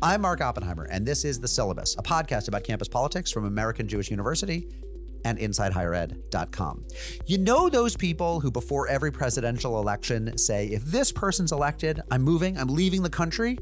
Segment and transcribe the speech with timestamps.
[0.00, 3.88] I'm Mark Oppenheimer, and this is The Syllabus, a podcast about campus politics from American
[3.88, 4.68] Jewish University
[5.24, 6.84] and InsideHigherEd.com.
[7.26, 12.22] You know those people who, before every presidential election, say, if this person's elected, I'm
[12.22, 13.58] moving, I'm leaving the country?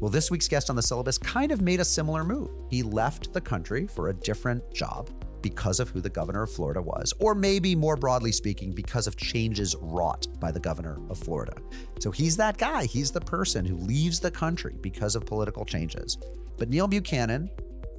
[0.00, 2.50] Well, this week's guest on The Syllabus kind of made a similar move.
[2.68, 5.10] He left the country for a different job
[5.42, 9.16] because of who the governor of Florida was, or maybe more broadly speaking, because of
[9.16, 11.54] changes wrought by the governor of Florida.
[11.98, 12.84] So he's that guy.
[12.84, 16.18] He's the person who leaves the country because of political changes.
[16.56, 17.50] But Neil Buchanan,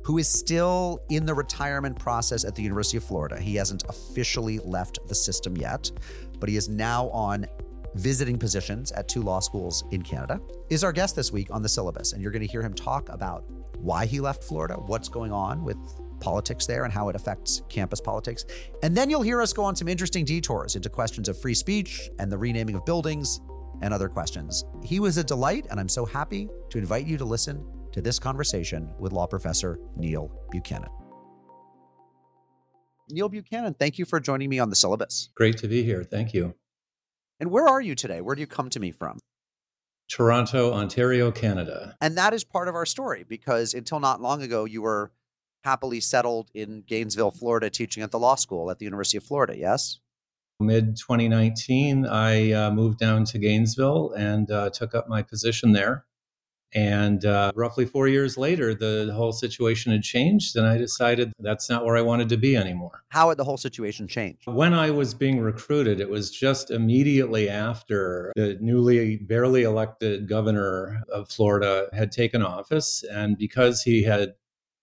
[0.03, 4.59] who is still in the retirement process at the University of Florida, he hasn't officially
[4.59, 5.91] left the system yet,
[6.39, 7.45] but he is now on
[7.95, 11.69] visiting positions at two law schools in Canada, is our guest this week on the
[11.69, 12.13] syllabus.
[12.13, 13.45] And you're going to hear him talk about
[13.77, 15.77] why he left Florida, what's going on with
[16.23, 18.45] politics there and how it affects campus politics.
[18.81, 22.09] And then you'll hear us go on some interesting detours into questions of free speech
[22.17, 23.41] and the renaming of buildings
[23.81, 24.63] and other questions.
[24.83, 28.19] He was a delight, and I'm so happy to invite you to listen to this
[28.19, 30.89] conversation with law professor Neil Buchanan.
[33.09, 35.29] Neil Buchanan, thank you for joining me on the syllabus.
[35.35, 36.05] Great to be here.
[36.05, 36.55] Thank you.
[37.41, 38.21] And where are you today?
[38.21, 39.19] Where do you come to me from?
[40.09, 41.95] Toronto, Ontario, Canada.
[41.99, 45.11] And that is part of our story because until not long ago, you were
[45.63, 49.57] happily settled in Gainesville, Florida, teaching at the law school at the University of Florida,
[49.57, 49.99] yes?
[50.59, 56.05] Mid 2019, I uh, moved down to Gainesville and uh, took up my position there.
[56.75, 61.31] And uh, roughly four years later, the, the, whole situation had changed, and I decided
[61.37, 63.03] that's not where I wanted to be anymore.
[63.09, 64.47] How had the whole situation changed?
[64.47, 71.03] When I was being recruited, it was just immediately after the newly, barely elected governor
[71.09, 73.03] of Florida had taken office.
[73.03, 74.33] And because he had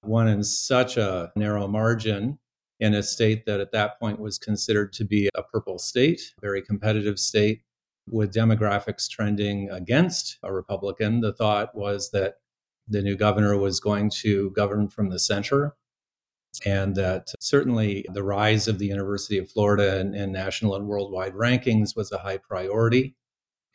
[0.04, 2.38] won in such a narrow margin
[2.78, 6.62] in a state that at that point was considered to be a purple state, very
[6.62, 7.62] competitive state
[8.08, 11.20] with demographics trending against a Republican.
[11.20, 12.36] The thought was that
[12.88, 15.76] the new governor was going to govern from the center
[16.66, 21.34] and that certainly the rise of the University of Florida in, in national and worldwide
[21.34, 23.14] rankings was a high priority.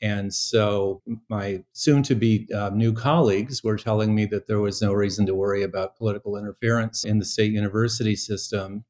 [0.06, 4.80] And so my soon to be uh, new colleagues were telling me that there was
[4.80, 8.86] no reason to worry about political interference in the state university system.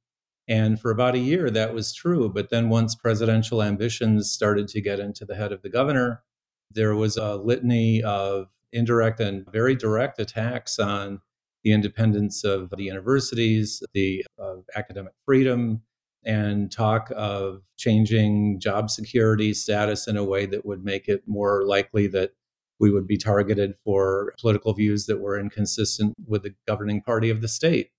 [0.49, 2.27] And for about a year, that was true.
[2.27, 6.21] But then once presidential ambitions started to get into the head of the governor,
[6.69, 11.21] there was a litany of indirect and very direct attacks on
[11.63, 15.81] the independence of the universities, the uh, academic freedom,
[16.25, 21.63] and talk of changing job security status in a way that would make it more
[21.65, 22.31] likely that
[22.79, 27.41] we would be targeted for political views that were inconsistent with the governing party of
[27.41, 27.91] the state.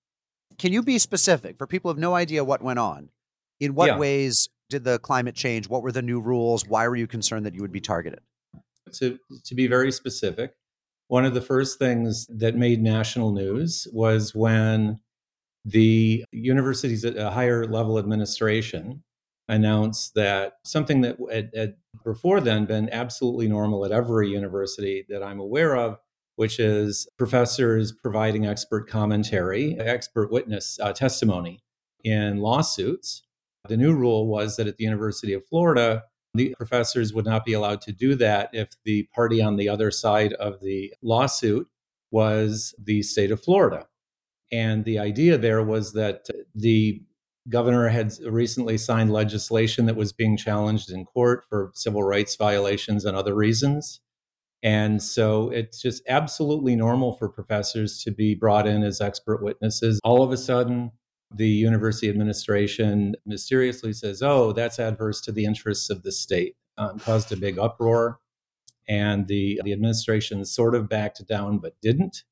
[0.59, 3.09] Can you be specific for people who have no idea what went on?
[3.59, 3.97] In what yeah.
[3.97, 5.67] ways did the climate change?
[5.67, 6.67] What were the new rules?
[6.67, 8.19] Why were you concerned that you would be targeted?
[8.93, 10.53] To, to be very specific,
[11.07, 14.99] one of the first things that made national news was when
[15.67, 19.03] the university's a higher level administration
[19.49, 25.21] announced that something that had, had, before then been absolutely normal at every university that
[25.21, 25.99] I'm aware of,
[26.37, 31.59] which is professors providing expert commentary, expert witness uh, testimony
[32.03, 33.23] in lawsuits.
[33.67, 37.53] The new rule was that at the University of Florida, the professors would not be
[37.53, 41.67] allowed to do that if the party on the other side of the lawsuit
[42.09, 43.85] was the state of Florida.
[44.51, 47.01] And the idea there was that the
[47.49, 53.05] governor had recently signed legislation that was being challenged in court for civil rights violations
[53.05, 54.01] and other reasons.
[54.63, 59.99] And so it's just absolutely normal for professors to be brought in as expert witnesses.
[60.03, 60.91] All of a sudden,
[61.33, 66.99] the university administration mysteriously says, oh, that's adverse to the interests of the state, um,
[66.99, 68.19] caused a big uproar.
[68.89, 72.23] And the, the administration sort of backed down, but didn't.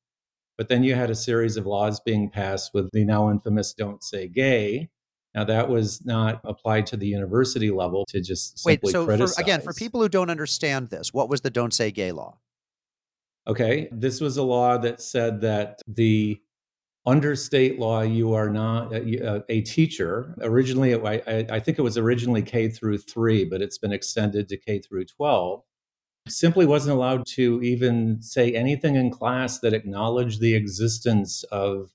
[0.58, 4.02] But then you had a series of laws being passed with the now infamous Don't
[4.02, 4.88] Say Gay.
[5.34, 9.60] Now, that was not applied to the university level to just Wait, so for, again,
[9.60, 12.38] for people who don't understand this, what was the Don't Say Gay law?
[13.46, 16.40] Okay, this was a law that said that the
[17.04, 20.34] under state law, you are not a, uh, uh, a teacher.
[20.40, 24.56] Originally, I, I, think it was originally K through three, but it's been extended to
[24.56, 25.62] K through 12
[26.28, 31.90] simply wasn't allowed to even say anything in class that acknowledged the existence of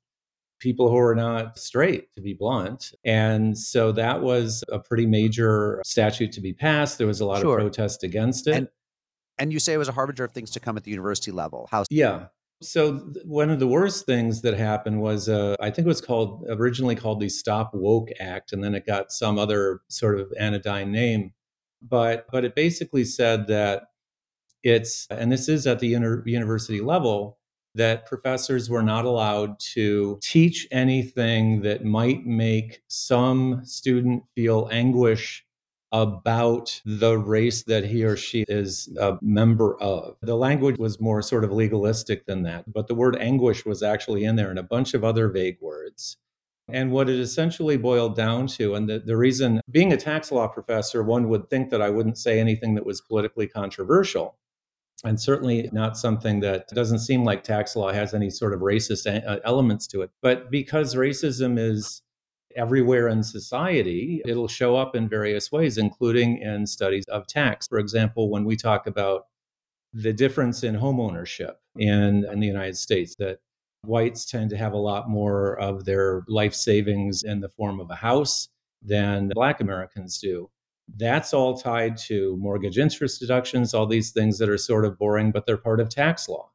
[0.60, 2.94] people who are not straight, to be blunt.
[3.04, 6.98] And so that was a pretty major statute to be passed.
[6.98, 7.58] There was a lot sure.
[7.58, 8.56] of protest against it.
[8.56, 8.68] And,
[9.40, 11.68] and you say it was a harbinger of things to come at the university level.
[11.72, 11.84] How?
[11.90, 12.28] Yeah.
[12.62, 16.00] So th- one of the worst things that happened was, uh, I think it was
[16.02, 20.32] called originally called the Stop Woke Act, and then it got some other sort of
[20.40, 21.34] anodyne name.
[21.82, 23.86] But but it basically said that
[24.64, 27.38] it's, and this is at the university level,
[27.76, 35.46] that professors were not allowed to teach anything that might make some student feel anguish
[35.94, 40.16] about the race that he or she is a member of.
[40.22, 44.24] The language was more sort of legalistic than that, but the word anguish was actually
[44.24, 46.18] in there and a bunch of other vague words.
[46.70, 50.48] And what it essentially boiled down to, and the, the reason being a tax law
[50.48, 54.38] professor, one would think that I wouldn't say anything that was politically controversial.
[55.04, 59.08] And certainly not something that doesn't seem like tax law has any sort of racist
[59.08, 60.12] uh, elements to it.
[60.22, 62.04] But because racism is
[62.56, 67.68] everywhere in society, it'll show up in various ways, including in studies of tax.
[67.68, 69.26] For example, when we talk about
[69.94, 73.40] the difference in homeownership in, in the United States, that
[73.84, 77.90] whites tend to have a lot more of their life savings in the form of
[77.90, 78.50] a house
[78.84, 80.50] than black Americans do.
[80.98, 85.32] That's all tied to mortgage interest deductions, all these things that are sort of boring,
[85.32, 86.52] but they're part of tax law.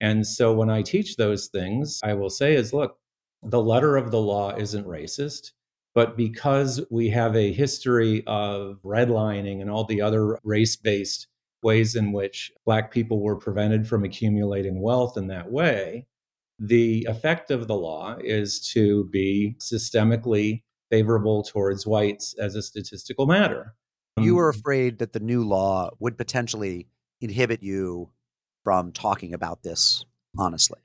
[0.00, 2.98] And so when I teach those things, I will say is look,
[3.42, 5.52] the letter of the law isn't racist,
[5.94, 11.28] but because we have a history of redlining and all the other race based
[11.62, 16.06] ways in which Black people were prevented from accumulating wealth in that way,
[16.58, 23.26] the effect of the law is to be systemically favorable towards whites as a statistical
[23.26, 23.74] matter.
[24.18, 24.58] You um, were mm.
[24.58, 26.86] afraid that the new law would potentially
[27.22, 28.10] inhibit you
[28.62, 30.04] from talking about this
[30.38, 30.80] honestly.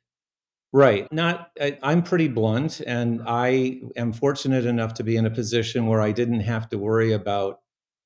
[0.73, 1.11] Right.
[1.11, 5.87] Not I, I'm pretty blunt and I am fortunate enough to be in a position
[5.87, 7.59] where I didn't have to worry about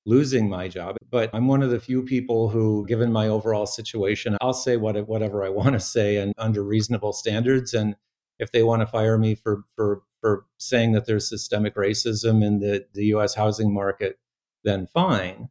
[0.05, 0.97] losing my job.
[1.09, 4.95] But I'm one of the few people who, given my overall situation, I'll say what,
[5.07, 7.73] whatever I want to say and under reasonable standards.
[7.73, 7.95] And
[8.39, 12.59] if they want to fire me for, for, for saying that there's systemic racism in
[12.59, 14.19] the, the US housing market,
[14.63, 15.49] then fine.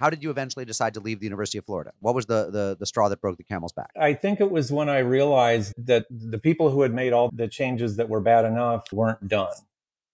[0.00, 1.92] How did you eventually decide to leave the University of Florida?
[2.00, 3.90] What was the, the, the straw that broke the camel's back?
[3.96, 7.46] I think it was when I realized that the people who had made all the
[7.46, 9.54] changes that were bad enough weren't done.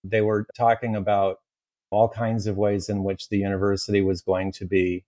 [0.03, 1.39] They were talking about
[1.89, 5.05] all kinds of ways in which the university was going to be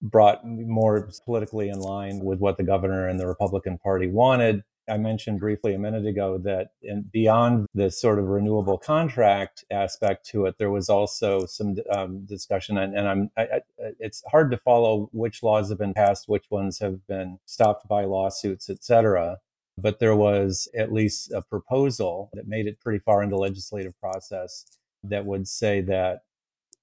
[0.00, 4.62] brought more politically in line with what the governor and the Republican Party wanted.
[4.90, 6.72] I mentioned briefly a minute ago that
[7.12, 12.76] beyond the sort of renewable contract aspect to it, there was also some um, discussion,
[12.76, 13.60] and, and I'm, I, I,
[13.98, 18.04] it's hard to follow which laws have been passed, which ones have been stopped by
[18.04, 19.38] lawsuits, et cetera.
[19.78, 24.66] But there was at least a proposal that made it pretty far into legislative process
[25.04, 26.24] that would say that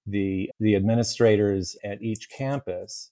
[0.08, 3.12] the the administrators at each campus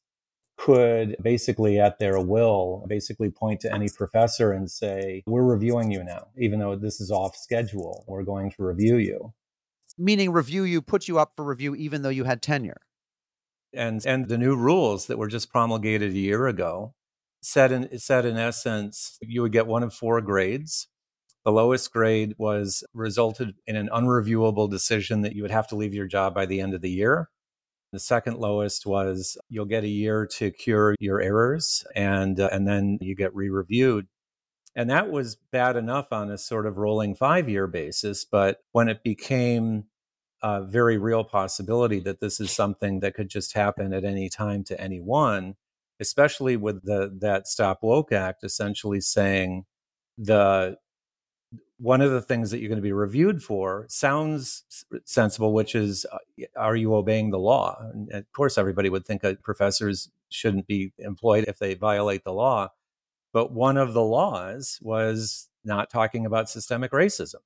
[0.58, 6.04] could basically at their will basically point to any professor and say we're reviewing you
[6.04, 8.04] now even though this is off schedule.
[8.08, 9.34] We're going to review you.
[9.98, 12.82] Meaning review you put you up for review even though you had tenure.
[13.74, 16.94] And and the new rules that were just promulgated a year ago
[17.42, 20.88] said in said in essence you would get one of four grades.
[21.44, 25.94] The lowest grade was resulted in an unreviewable decision that you would have to leave
[25.94, 27.30] your job by the end of the year
[27.92, 32.68] the second lowest was you'll get a year to cure your errors and uh, and
[32.68, 34.08] then you get re-reviewed.
[34.76, 39.04] And that was bad enough on a sort of rolling 5-year basis, but when it
[39.04, 39.86] became
[40.44, 44.64] a very real possibility that this is something that could just happen at any time
[44.66, 45.56] to anyone,
[46.00, 49.66] especially with the that Stop Woke Act essentially saying
[50.18, 50.78] the
[51.78, 56.06] one of the things that you're going to be reviewed for sounds sensible, which is,
[56.12, 56.18] uh,
[56.56, 57.78] are you obeying the law?
[57.94, 62.34] And of course, everybody would think that professors shouldn't be employed if they violate the
[62.34, 62.70] law.
[63.34, 67.42] But one of the laws was not talking about systemic racism.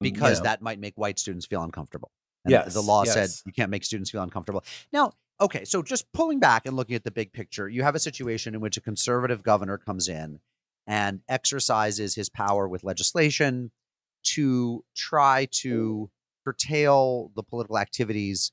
[0.00, 0.50] Because you know.
[0.50, 2.12] that might make white students feel uncomfortable.
[2.44, 3.14] And yes, the law yes.
[3.14, 4.62] said you can't make students feel uncomfortable.
[4.92, 7.98] Now, okay, so just pulling back and looking at the big picture, you have a
[7.98, 10.38] situation in which a conservative governor comes in
[10.88, 13.70] and exercises his power with legislation
[14.24, 16.10] to try to
[16.44, 18.50] curtail the political activities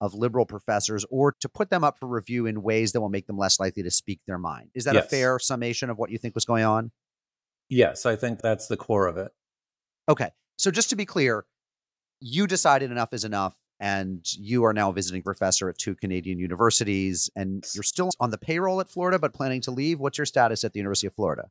[0.00, 3.26] of liberal professors or to put them up for review in ways that will make
[3.26, 4.68] them less likely to speak their mind.
[4.74, 5.06] Is that yes.
[5.06, 6.90] a fair summation of what you think was going on?
[7.68, 9.32] Yes, I think that's the core of it.
[10.08, 10.30] Okay.
[10.58, 11.46] So just to be clear,
[12.20, 16.38] you decided enough is enough and you are now a visiting professor at two Canadian
[16.38, 20.00] universities and you're still on the payroll at Florida but planning to leave.
[20.00, 21.48] What's your status at the University of Florida?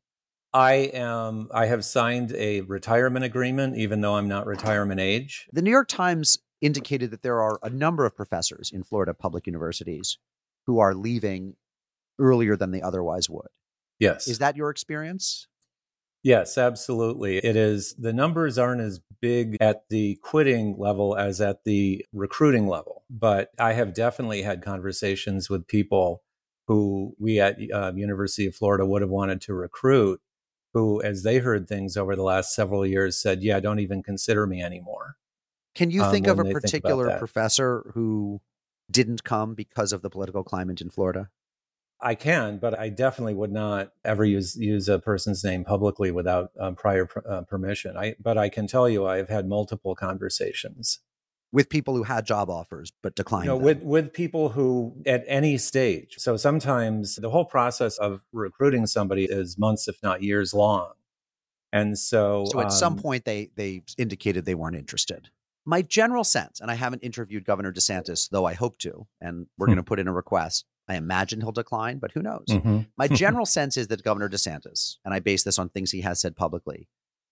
[0.55, 1.49] I am.
[1.53, 5.49] I have signed a retirement agreement, even though I'm not retirement age.
[5.51, 9.47] The New York Times indicated that there are a number of professors in Florida public
[9.47, 10.17] universities
[10.65, 11.57] who are leaving
[12.19, 13.49] earlier than they otherwise would.
[13.99, 14.29] Yes.
[14.29, 15.47] Is that your experience?
[16.23, 17.37] Yes, absolutely.
[17.37, 17.93] It is.
[17.99, 23.49] The numbers aren't as big at the quitting level as at the recruiting level, but
[23.59, 26.23] I have definitely had conversations with people
[26.67, 30.21] who we at uh, University of Florida would have wanted to recruit
[30.75, 34.45] who, as they heard things over the last several years, said, Yeah, don't even consider
[34.45, 35.15] me anymore.
[35.73, 38.41] Can you um, think of a when they think about particular professor who
[38.91, 41.29] didn't come because of the political climate in Florida?
[42.01, 46.51] I can, but I definitely would not ever use use a person's name publicly without
[46.59, 47.95] um, prior per, uh, permission.
[47.95, 50.99] I, but I can tell you, I've had multiple conversations
[51.55, 55.23] With people who had job offers but declined you know, with with people who at
[55.25, 56.15] any stage.
[56.17, 60.91] So sometimes the whole process of recruiting somebody is months, if not years, long.
[61.71, 65.29] And so, So at some um, point they they indicated they weren't interested.
[65.65, 69.67] My general sense, and I haven't interviewed Governor DeSantis, though I hope to, and we're
[69.67, 69.71] Hmm.
[69.75, 70.65] going to put in a request.
[70.89, 72.45] I imagine he'll decline, but who knows?
[72.49, 72.85] mhm.
[72.97, 76.19] My general sense is that Governor DeSantis, and I base this on things he has
[76.19, 76.87] said publicly,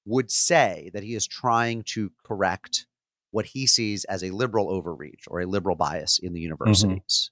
[0.06, 2.88] would say that he is trying to correct
[3.34, 7.32] what he sees as a liberal overreach or a liberal bias in the universities.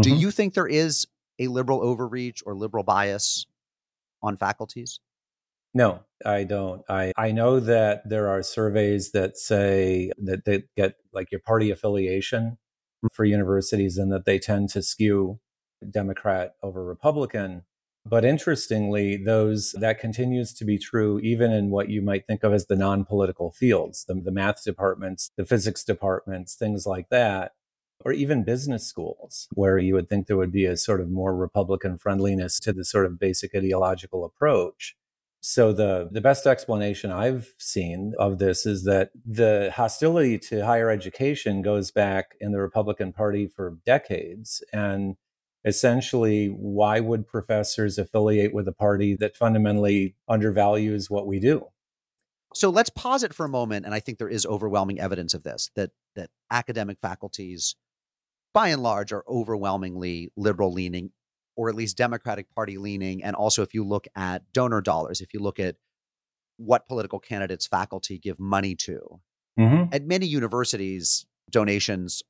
[0.00, 0.20] Do Mhm.
[0.20, 1.06] you think there is
[1.38, 3.46] a liberal overreach or liberal bias
[4.22, 5.00] on faculties?
[5.74, 6.82] No, I don't.
[6.88, 11.70] I, I know that there are surveys that say that they get like your party
[11.70, 12.58] affiliation
[13.12, 15.40] for universities and that they tend to skew
[15.90, 17.64] Democrat over Republican.
[18.04, 22.52] But interestingly, those that continues to be true even in what you might think of
[22.52, 27.52] as the non-political fields, the, the math departments, the physics departments, things like that,
[28.04, 31.34] or even business schools, where you would think there would be a sort of more
[31.34, 34.96] Republican friendliness to the sort of basic ideological approach.
[35.40, 40.88] So the the best explanation I've seen of this is that the hostility to higher
[40.88, 45.16] education goes back in the Republican Party for decades and
[45.64, 51.66] essentially why would professors affiliate with a party that fundamentally undervalues what we do?
[52.54, 55.42] So let's pause it for a moment, and I think there is overwhelming evidence of
[55.42, 57.76] this that that academic faculties,
[58.52, 61.12] by and large, are overwhelmingly liberal leaning,
[61.56, 63.24] or at least Democratic Party leaning.
[63.24, 65.76] And also, if you look at donor dollars, if you look at
[66.58, 69.20] what political candidates faculty give money to,
[69.58, 69.94] Mm-hmm.
[69.94, 72.22] at many universities, donations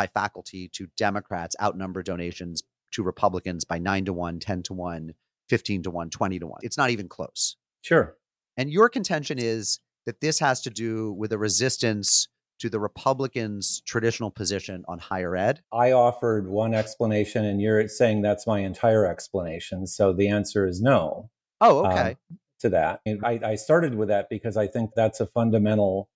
[0.00, 5.12] by faculty to Democrats outnumber donations to Republicans by nine to one, 10 to one,
[5.50, 6.60] 15 to one, 20 to one.
[6.62, 7.56] It's not even close.
[7.82, 8.16] Sure.
[8.56, 12.28] And your contention is that this has to do with a resistance
[12.60, 15.60] to the Republicans' traditional position on higher ed.
[15.70, 19.86] I offered one explanation and you're saying that's my entire explanation.
[19.86, 21.28] So the answer is no.
[21.60, 22.16] Oh, um, okay.
[22.60, 23.02] to that.
[23.04, 26.08] And I, I started with that because I think that's a fundamental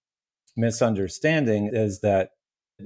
[0.56, 2.30] misunderstanding is that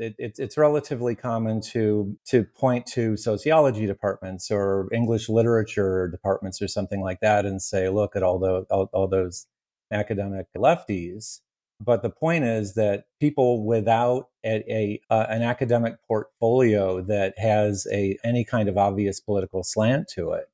[0.01, 6.61] it, it's it's relatively common to to point to sociology departments or English literature departments
[6.63, 9.47] or something like that and say, look at all the all, all those
[9.91, 11.41] academic lefties.
[11.81, 17.87] But the point is that people without a, a uh, an academic portfolio that has
[17.93, 20.47] a any kind of obvious political slant to it,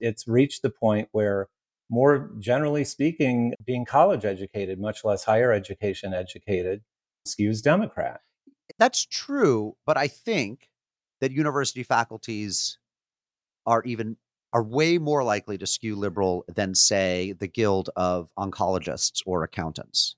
[0.00, 1.48] it's reached the point where
[1.90, 6.82] more generally speaking, being college educated, much less higher education educated,
[7.26, 8.20] skews Democrat.
[8.78, 10.70] That's true, but I think
[11.20, 12.78] that university faculties
[13.66, 14.18] are even
[14.52, 20.16] are way more likely to skew liberal than say the guild of oncologists or accountants.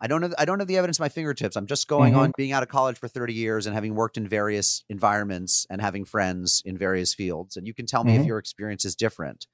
[0.00, 1.56] I don't have I don't have the evidence at my fingertips.
[1.56, 2.16] I'm just going Mhm.
[2.16, 5.80] on being out of college for 30 years and having worked in various environments and
[5.82, 7.56] having friends in various fields.
[7.56, 8.28] And you can tell me if Mhm.
[8.28, 9.46] your experience is different.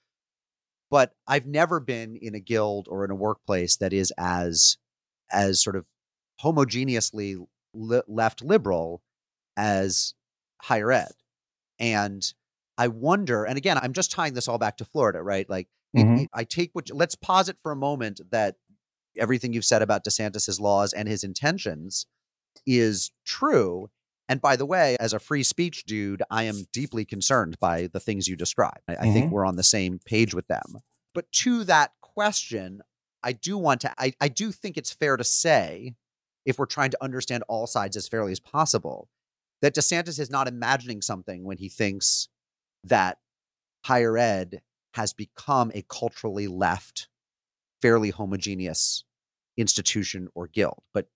[0.91, 4.79] But I've never been in a guild or in a workplace that is as
[5.33, 5.89] as sort of
[6.43, 7.37] homogeneously
[7.77, 9.03] li- left liberal
[9.57, 10.15] as
[10.63, 11.13] higher ed.
[11.79, 12.23] And
[12.79, 15.49] I wonder, and again, I'm just tying this all back to Florida, right?
[15.49, 16.23] Like, it- Mhm.
[16.25, 18.57] it- I take what, let's posit for a moment that
[19.19, 22.07] everything you've said about DeSantis's laws and his intentions
[22.67, 23.91] is true.
[24.29, 28.01] And by the way, as a free speech dude, I am deeply concerned by the
[28.01, 28.81] things you describe.
[28.89, 29.31] I, I think Mhm.
[29.31, 30.77] we're on the same page with them.
[31.15, 32.83] But to that question,
[33.23, 35.95] I do want to, I, I do think it's fair to say,
[36.47, 39.09] if we're trying to understand all sides as fairly as possible,
[39.61, 42.29] that DeSantis is not imagining something when he thinks
[42.85, 43.19] that
[43.85, 44.63] higher ed
[44.95, 47.09] has become a culturally left,
[47.83, 49.05] fairly homogeneous
[49.57, 50.83] institution or guild.
[50.95, 51.09] But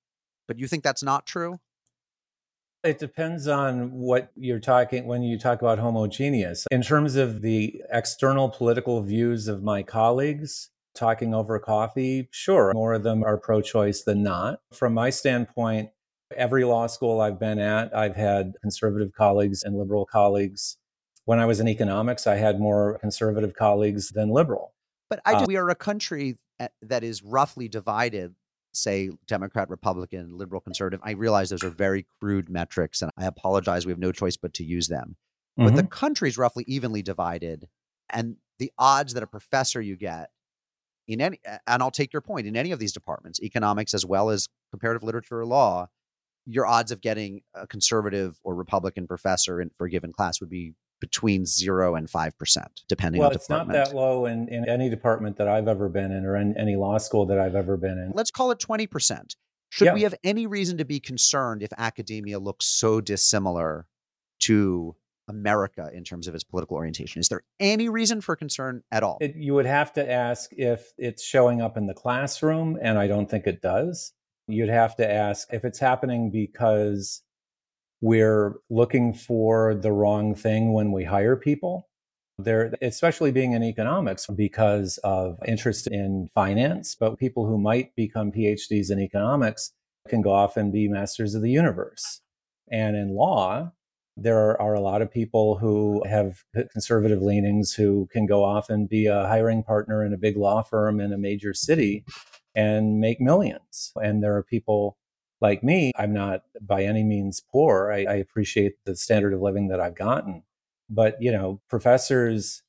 [0.49, 1.60] but you think that's not true?
[2.82, 6.66] It depends on what you're talking when you talk about homogeneous.
[6.70, 12.94] In terms of the external political views of my colleagues talking over coffee, sure, more
[12.94, 14.61] of them are pro choice than not.
[14.73, 15.90] From my standpoint,
[16.37, 20.76] every law school I've been at, I've had conservative colleagues and liberal colleagues.
[21.25, 24.75] When I was in economics, I had more conservative colleagues than liberal.
[25.09, 26.38] But I Uh, just, we are a country
[26.82, 28.35] that is roughly divided,
[28.73, 31.00] say Democrat, Republican, liberal, conservative.
[31.02, 33.87] I realize those are very crude metrics, and I apologize.
[33.87, 35.16] We have no choice but to use them.
[35.56, 37.68] But the country's roughly evenly divided,
[38.09, 40.30] and the odds that a professor you get
[41.12, 44.30] in any, and I'll take your point, in any of these departments, economics as well
[44.30, 45.88] as comparative literature or law,
[46.46, 50.50] your odds of getting a conservative or Republican professor in, for a given class would
[50.50, 53.68] be between zero and five percent, depending well, on department.
[53.70, 56.36] Well, it's not that low in, in any department that I've ever been in or
[56.36, 58.12] in any law school that I've ever been in.
[58.14, 59.36] Let's call it 20%.
[59.70, 59.94] Should yeah.
[59.94, 63.86] we have any reason to be concerned if academia looks so dissimilar
[64.40, 64.96] to
[65.30, 67.20] America in terms of its political orientation?
[67.20, 69.18] Is there any reason for concern at all?
[69.20, 73.06] It, you would have to ask if it's showing up in the classroom, and I
[73.06, 74.12] don't think it does.
[74.46, 77.22] You'd have to ask if it's happening because
[78.00, 81.87] we're looking for the wrong thing when we hire people.
[82.38, 88.32] There, especially being in economics because of interest in finance, but people who might become
[88.32, 89.72] PhDs in economics
[90.08, 92.22] can go off and be masters of the universe.
[92.72, 93.72] And in law,
[94.16, 98.88] there are a lot of people who have conservative leanings who can go off and
[98.88, 102.04] be a hiring partner in a big law firm in a major city
[102.54, 103.92] and make millions.
[104.02, 104.96] And there are people
[105.40, 107.90] like me, I'm not by any means poor.
[107.90, 110.42] I, I, appreciate the standard of living that I've gotten.
[110.90, 112.62] But, you know, professors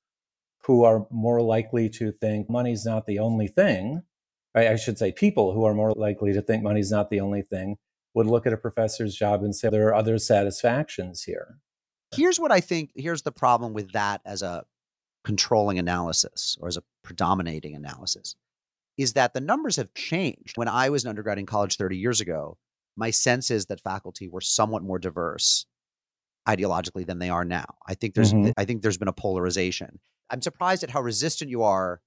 [0.65, 4.03] who are more likely to think money's not the only thing,
[4.55, 7.41] I, I should say people who are more likely to think money's not the only
[7.41, 7.77] thing,
[8.13, 11.58] would look at a professor's job and say there are other satisfactions here.
[12.13, 14.65] Here's what I think here's the problem with that as a
[15.24, 18.36] controlling analysis or as a predominating analysis
[18.98, 20.58] is that the numbers have changed.
[20.58, 22.58] When I was an undergrad in college 30 years ago,
[22.98, 25.65] my sense is that faculty were somewhat more diverse
[26.48, 27.75] ideologically than they are now.
[27.88, 28.51] I think there's mm-hmm.
[28.58, 30.00] I think there's been a polarization.
[30.30, 32.01] I'm surprised at how resistant you are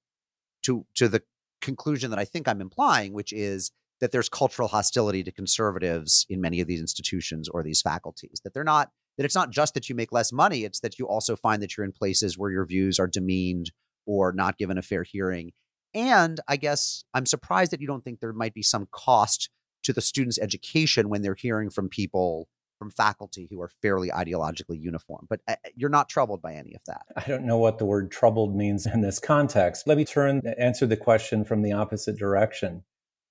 [0.64, 1.22] to to the
[1.60, 3.70] conclusion that I think I'm implying, which is
[4.00, 8.40] that there's cultural hostility to conservatives in many of these institutions or these faculties.
[8.44, 11.06] That they're not that it's not just that you make less money, it's that you
[11.06, 13.70] also find that you're in places where your views are demeaned
[14.06, 15.52] or not given a fair hearing.
[15.94, 19.50] And I guess I'm surprised that you don't think there might be some cost
[19.84, 24.80] to the student's education when they're hearing from people from faculty who are fairly ideologically
[24.80, 25.26] uniform.
[25.28, 27.02] But uh, you're not troubled by any of that.
[27.16, 29.86] I don't know what the word troubled means in this context.
[29.86, 32.82] Let me turn answer the question from the opposite direction.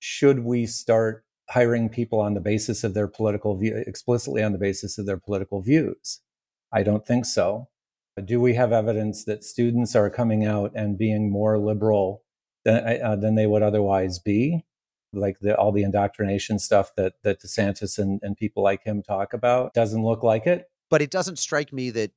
[0.06, 4.58] Should we start hiring people on the basis of their political view explicitly on the
[4.58, 6.20] basis of their political views?
[6.74, 7.70] I don't think so.
[8.26, 12.26] Do we have evidence that students are coming out and being more liberal
[12.66, 14.66] than, uh, than they would otherwise be,
[15.14, 19.32] like the, all the indoctrination stuff that that DeSantis and, and people like him talk
[19.34, 19.74] about.
[19.74, 20.70] Doesn't look like it.
[20.90, 22.12] But it doesn't strike me that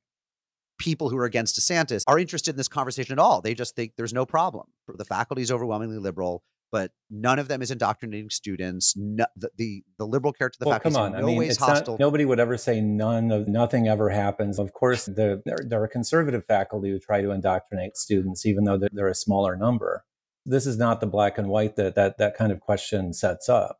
[0.77, 3.39] people who are against DeSantis are interested in this conversation at all.
[3.39, 4.67] They just think there's no problem.
[4.93, 8.95] The faculty is overwhelmingly liberal, but none of them is indoctrinating students.
[8.97, 11.11] No, the, the, the liberal character, of the well, faculty, come on.
[11.13, 11.93] no I mean, ways hostile.
[11.93, 14.59] Not, nobody would ever say none of nothing ever happens.
[14.59, 18.77] Of course, the, there, there are conservative faculty who try to indoctrinate students, even though
[18.77, 20.03] they're, they're a smaller number
[20.47, 23.79] this is not the black and white that that, that kind of question sets up.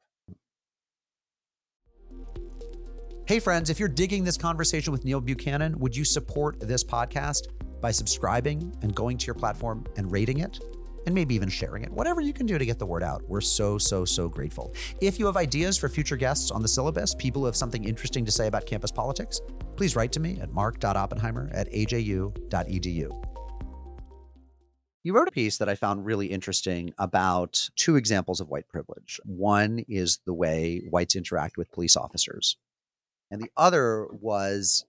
[3.25, 7.47] Hey, friends, if you're digging this conversation with Neil Buchanan, would you support this podcast
[7.81, 10.59] by subscribing and going to your platform and rating it?
[11.07, 13.23] And maybe even sharing it, whatever you can do to get the word out.
[13.27, 14.73] We're so, so, so grateful.
[15.01, 18.25] If you have ideas for future guests on the syllabus, people who have something interesting
[18.25, 19.41] to say about campus politics,
[19.75, 23.23] please write to me at mark.oppenheimer at aju.edu.
[25.03, 29.21] You wrote a piece that I found really interesting about two examples of white privilege.
[29.23, 32.57] One is the way whites interact with police officers,
[33.31, 34.83] and the other was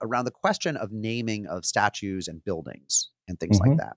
[0.00, 3.70] around the question of naming of statues and buildings and things mm-hmm.
[3.70, 3.96] like that.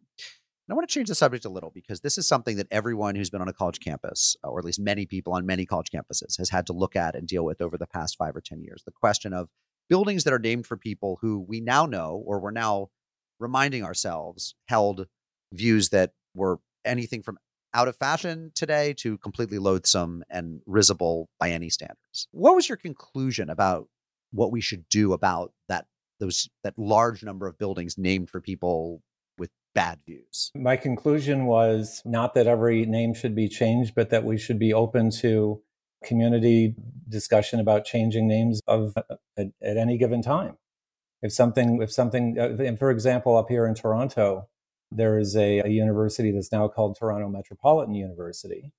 [0.67, 3.15] And I want to change the subject a little because this is something that everyone
[3.15, 5.89] who's been on a college campus, uh, or at least many people on many college
[5.93, 8.61] campuses, has had to look at and deal with over the past five or 10
[8.61, 8.83] years.
[8.85, 9.47] The question of
[9.87, 12.89] buildings that are named for people who we now know, or we're now
[13.39, 15.07] reminding ourselves, held
[15.53, 17.37] views that were anything from
[17.73, 22.27] out of fashion today to completely loathsome and risible by any standards.
[22.31, 23.87] What was your conclusion about
[24.31, 25.85] what we should do about that
[26.19, 29.01] those that large number of buildings named for people
[29.77, 30.51] bad views?
[30.55, 34.73] My conclusion was not that every name should be changed, but that we should be
[34.73, 35.61] open to
[36.03, 36.73] community
[37.07, 38.97] discussion about changing names of
[39.37, 40.57] at, at any given time.
[41.21, 44.47] If something, if something, uh, for example, up here in Toronto,
[44.91, 48.71] there is a, a university that's now called Toronto Metropolitan University.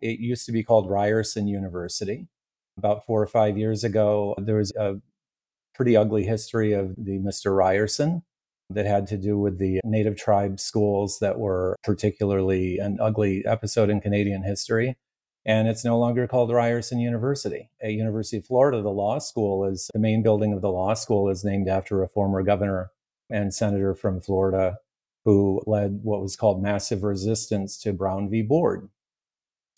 [0.00, 2.26] It used to be called Ryerson University.
[2.76, 4.96] About four or five years ago, there was a
[5.76, 7.56] pretty ugly history of the Mr.
[7.56, 8.22] Ryerson
[8.70, 13.90] that had to do with the native tribe schools that were particularly an ugly episode
[13.90, 14.96] in Canadian history.
[15.44, 17.70] And it's no longer called Ryerson University.
[17.82, 21.28] At University of Florida, the law school is the main building of the law school
[21.28, 22.90] is named after a former governor
[23.30, 24.76] and senator from Florida
[25.24, 28.42] who led what was called massive resistance to Brown v.
[28.42, 28.88] Board.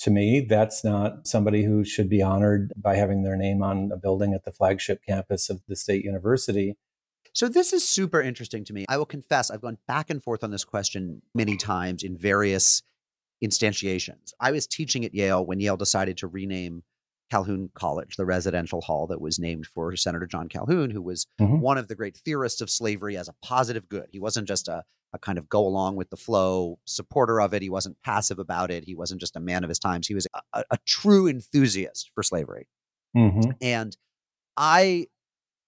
[0.01, 3.97] To me, that's not somebody who should be honored by having their name on a
[3.97, 6.77] building at the flagship campus of the state university.
[7.33, 8.85] So, this is super interesting to me.
[8.89, 12.83] I will confess, I've gone back and forth on this question many times in various
[13.43, 14.33] instantiations.
[14.41, 16.83] I was teaching at Yale when Yale decided to rename
[17.31, 21.61] Calhoun College, the residential hall that was named for Senator John Calhoun, who was mm-hmm.
[21.61, 24.09] one of the great theorists of slavery as a positive good.
[24.13, 27.63] He wasn't just a, a kind of go along with the flow supporter of it.
[27.63, 28.85] He wasn't passive about it.
[28.85, 30.07] He wasn't just a man of his times.
[30.07, 32.69] He was a, a true enthusiast for slavery.
[33.17, 33.53] Mm-hmm.
[33.63, 33.97] And
[34.59, 35.07] I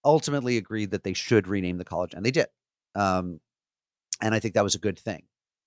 [0.04, 2.46] ultimately agreed that they should rename the college, and they did.
[2.94, 3.40] Um,
[4.20, 5.24] and I think that was a good thing.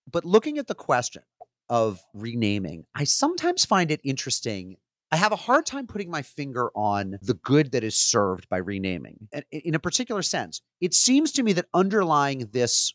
[0.10, 1.24] But looking at the question
[1.70, 4.78] of renaming, I sometimes find it interesting
[5.12, 8.58] I have a hard time putting my finger on the good that is served by
[8.58, 9.30] renaming.
[9.52, 12.94] In a particular sense, it seems to me that underlying this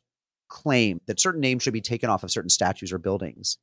[0.49, 3.57] claim that certain names should be taken off of certain statues or buildings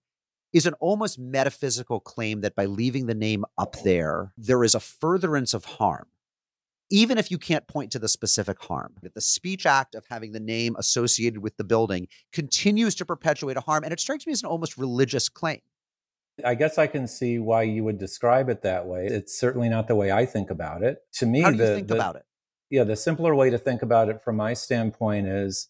[0.52, 4.80] is an almost metaphysical claim that by leaving the name up there, there is a
[4.80, 6.08] furtherance of harm.
[6.92, 10.32] Even if you can't point to the specific harm, that the speech act of having
[10.32, 13.84] the name associated with the building continues to perpetuate a harm.
[13.84, 15.62] And it strikes me as an almost religious claim.
[16.44, 19.06] I guess I can see why you would describe it that way.
[19.06, 21.00] It's certainly not the way I think about it.
[21.14, 22.26] To me, how do the, you think the, about it?
[22.70, 25.68] Yeah, the simpler way to think about it from my standpoint is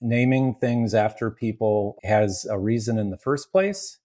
[0.00, 3.98] naming things after people has a reason in the first place.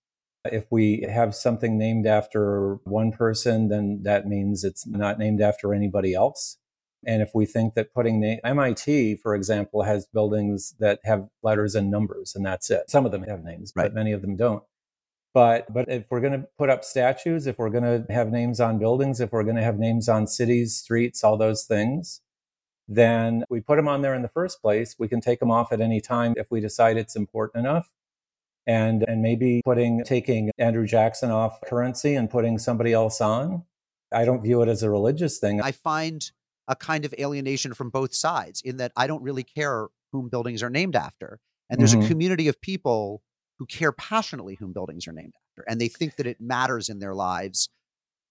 [0.46, 5.74] If we have something named after one person, then that means it's not named after
[5.74, 6.58] anybody else.
[7.06, 11.76] And if we think that putting na- MIT, for example, has buildings that have letters
[11.76, 12.90] and numbers, and that's it.
[12.90, 13.84] Some of them have names, right.
[13.86, 14.64] but many of them don't.
[15.34, 18.60] But but if we're going to put up statues, if we're going to have names
[18.60, 22.22] on buildings, if we're going to have names on cities, streets, all those things,
[22.88, 24.96] then we put them on there in the first place.
[25.00, 27.90] We can take them off at any time if we decide it's important enough.
[28.68, 33.64] And and maybe putting taking Andrew Jackson off currency and putting somebody else on.
[34.14, 35.62] I don't view it as a religious thing.
[35.62, 36.30] I find
[36.68, 40.62] a kind of alienation from both sides in that I don't really care whom buildings
[40.62, 41.40] are named after.
[41.70, 42.06] And there's mm-hmm.
[42.06, 43.24] a community of people
[43.58, 45.70] who care passionately whom buildings are named after.
[45.70, 47.70] And they think that it matters in their lives,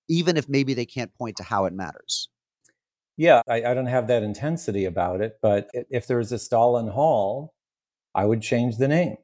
[0.09, 2.29] even if maybe they can't point to how it matters.
[3.17, 5.39] Yeah, I, I don't have that intensity about it.
[5.43, 7.55] But if there's a Stalin Hall,
[8.15, 9.17] I would change the name.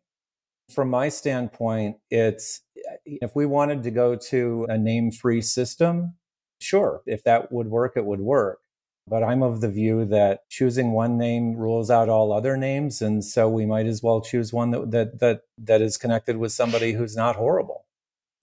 [0.70, 6.14] From my standpoint, it's eh, if we wanted to go to a name free system,
[6.60, 8.60] sure, if that would work, it would work.
[9.08, 13.24] But I'm of the view that choosing one name rules out all other names, and
[13.24, 16.92] so we might as well choose one that that that, that is connected with somebody
[16.92, 17.86] who's not horrible.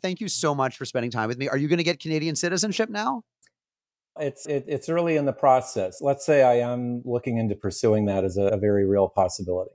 [0.02, 1.48] Thank you so much for spending time with me.
[1.50, 3.24] Are you going to get Canadian citizenship now?
[4.20, 6.02] It's it, it's early in the process.
[6.02, 9.72] Let's say I am looking into pursuing that as a, a very real possibility.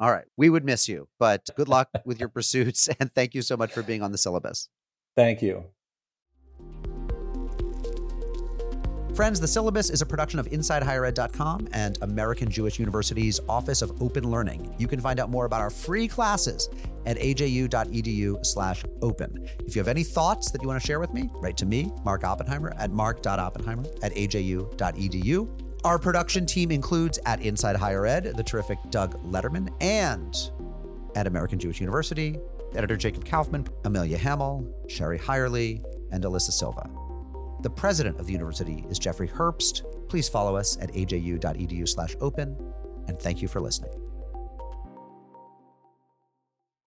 [0.00, 3.42] All right, we would miss you, but good luck with your pursuits, and thank you
[3.42, 4.68] so much for being on the syllabus.
[5.14, 5.64] Thank you.
[9.14, 14.30] Friends, The Syllabus is a production of InsideHigherEd.com and American Jewish University's Office of Open
[14.30, 14.74] Learning.
[14.78, 16.70] You can find out more about our free classes
[17.04, 19.46] at aju.edu slash open.
[19.66, 21.92] If you have any thoughts that you want to share with me, write to me,
[22.02, 25.69] Mark Oppenheimer, at mark.oppenheimer at aju.edu.
[25.82, 30.36] Our production team includes at Inside Higher Ed, the terrific Doug Lederman, and
[31.16, 32.38] at American Jewish University,
[32.74, 36.90] editor Jacob Kaufman, Amelia Hamill, Sherry Hirely, and Alyssa Silva.
[37.62, 39.82] The president of the university is Jeffrey Herbst.
[40.10, 42.58] Please follow us at aju.edu slash open,
[43.08, 44.09] and thank you for listening.